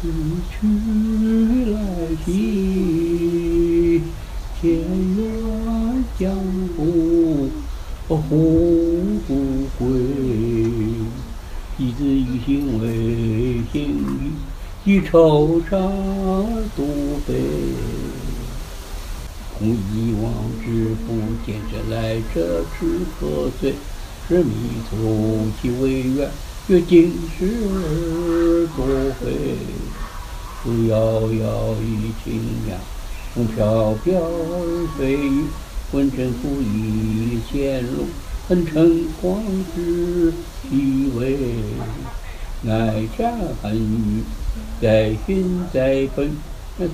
[0.00, 0.08] 死
[0.48, 0.66] 去
[1.72, 1.76] 来
[2.24, 4.00] 兮，
[4.58, 5.20] 田园
[6.18, 6.34] 将
[6.74, 6.80] 不
[8.08, 8.16] 胡
[9.26, 9.28] 不
[9.78, 9.78] 归。
[11.76, 13.92] 一子一心为心
[14.84, 15.70] 意，一惆怅
[16.74, 16.78] 独
[17.26, 17.34] 悲。
[19.58, 20.32] 空一往
[20.64, 21.08] 之不
[21.44, 22.80] 见者来者只
[23.18, 23.74] 可醉，
[24.26, 24.50] 是迷
[24.88, 24.94] 途
[25.60, 26.30] 其未远。
[26.70, 28.86] 阅今时多
[29.18, 29.32] 回，
[30.62, 30.94] 树遥
[31.32, 32.78] 遥以晴凉，
[33.34, 35.46] 风飘飘而飞雨。
[35.90, 38.06] 问政府以前路，
[38.46, 39.40] 恨城隍
[39.74, 40.32] 之
[40.70, 41.38] 以为。
[42.68, 44.22] 哀家恨雨，
[44.80, 46.30] 在寻在奔，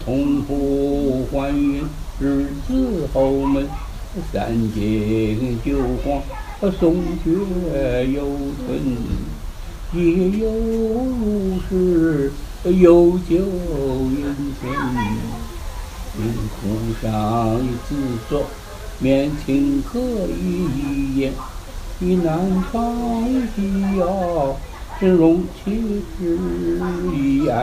[0.02, 1.84] 同步还原
[2.18, 3.68] 日子后门。
[4.32, 6.22] 三界九黄，
[6.72, 8.24] 松雪犹
[8.64, 8.96] 存。
[9.92, 12.32] 夜有如是，
[12.64, 14.72] 有酒云天。
[16.18, 17.94] 云湖上一子
[18.28, 18.42] 坐，
[18.98, 21.32] 面青可以言。
[22.00, 22.36] 与南
[22.72, 24.56] 方一遥，
[25.00, 26.36] 真容其之
[27.14, 27.56] 一样。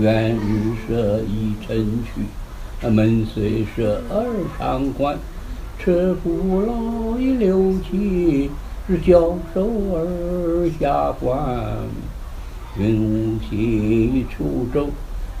[0.00, 4.26] 愿日舍已晨去，门虽设而
[4.58, 5.16] 常关。
[5.78, 8.50] 车夫老已六七。
[8.86, 11.38] 是教授而下官，
[12.76, 14.88] 云雾起出舟，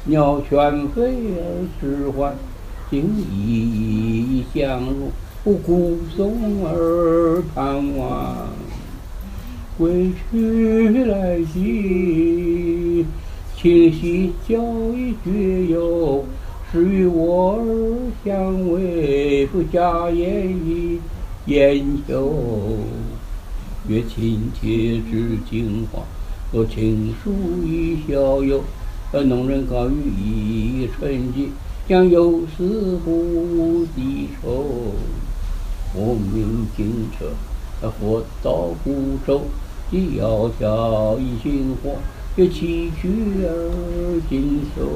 [0.04, 1.02] 鸟喧飞
[1.36, 2.32] 而知还。
[2.88, 5.10] 今已相入，
[5.42, 8.36] 孤松而盼望。
[9.76, 13.04] 归去来兮，
[13.56, 14.62] 清溪交
[14.94, 16.24] 以绝游。
[16.70, 17.58] 是与我
[18.24, 21.00] 相为，不假言意
[21.46, 22.32] 言休。
[23.88, 26.02] 月清且知金花，
[26.52, 27.32] 若青树
[27.66, 28.60] 已逍遥。
[29.14, 31.50] 而农人高于一春季，
[31.86, 34.94] 将有死不抵愁。
[35.94, 37.26] 我命金车，
[38.00, 39.42] 或到孤舟，
[39.90, 41.96] 亦窈窕以星火。
[42.36, 43.10] 月崎岖
[43.44, 44.88] 而锦绣，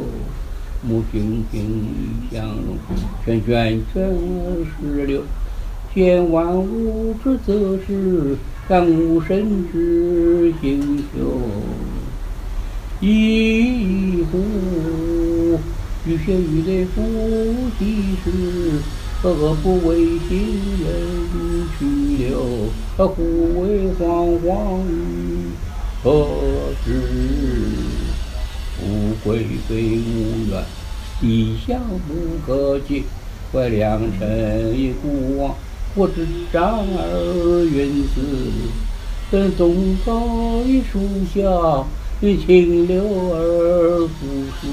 [0.83, 2.79] 木青青以相融。
[3.27, 5.23] 涓涓涓而石流，
[5.97, 8.37] 见万物之则是。
[8.69, 11.41] 感吾生之心修，
[13.01, 14.41] 一壶
[16.05, 17.01] 欲仙欲泪不
[17.79, 18.81] 及时，
[19.23, 20.37] 何不为行
[20.83, 20.89] 人
[21.79, 21.87] 去
[22.25, 22.43] 留？
[22.97, 24.91] 忽为惶惶于
[26.03, 26.27] 何
[26.85, 26.91] 时？
[28.77, 28.81] 富
[29.23, 30.65] 贵非无缘，
[31.23, 32.15] 一向不
[32.45, 33.05] 可及。
[33.53, 35.55] 怀良辰已古往。
[35.99, 38.21] 我知战而远死，
[39.31, 41.01] 等东高一树
[41.35, 41.87] 下，
[42.21, 43.03] 与清流
[43.33, 44.69] 而不死。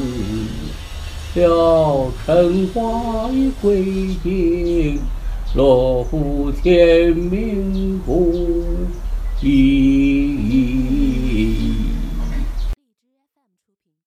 [1.40, 3.86] 了尘花已归
[4.22, 5.00] 尽，
[5.56, 8.66] 落户天命不
[9.42, 10.03] 移。